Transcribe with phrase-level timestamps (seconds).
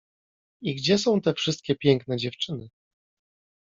[0.61, 2.69] i gdzie są te wszystkie piękne dziewczyny?